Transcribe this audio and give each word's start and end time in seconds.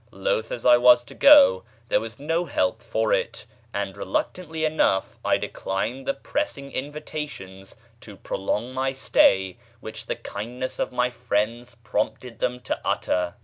Loath 0.09 0.51
as 0.51 0.65
I 0.65 0.77
was 0.77 1.03
to 1.03 1.13
go, 1.13 1.63
there 1.89 1.99
was 1.99 2.17
no 2.17 2.45
help 2.45 2.81
for 2.81 3.13
it; 3.13 3.45
and 3.71 3.95
reluctantly 3.95 4.65
enough 4.65 5.19
I 5.23 5.37
declined 5.37 6.07
the 6.07 6.15
pressing 6.15 6.71
invitations 6.71 7.75
to 7.99 8.17
prolong 8.17 8.73
my 8.73 8.93
stay 8.93 9.57
which 9.79 10.07
the 10.07 10.15
kindness 10.15 10.79
of 10.79 10.91
my 10.91 11.11
friends 11.11 11.75
prompted 11.83 12.39
them 12.39 12.61
to 12.61 12.79
utter. 12.83 13.35